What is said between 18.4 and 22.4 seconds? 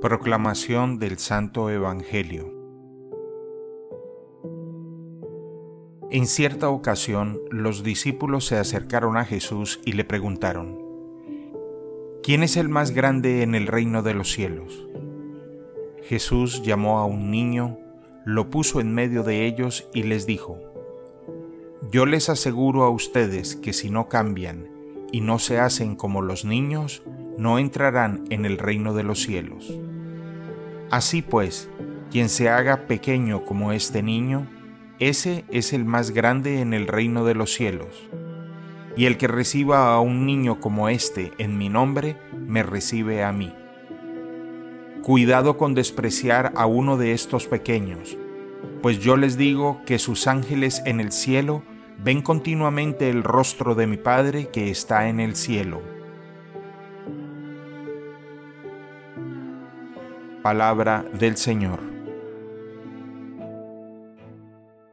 puso en medio de ellos y les dijo, Yo les